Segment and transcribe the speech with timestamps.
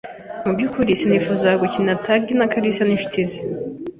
[0.45, 3.37] Mu byukuri sinifuzaga gukina tagi na kalisa n'inshuti ze.